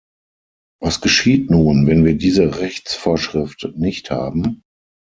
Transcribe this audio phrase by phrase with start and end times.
[0.81, 4.63] Was geschieht nun, wenn wir diese Rechtsvorschrift nicht haben?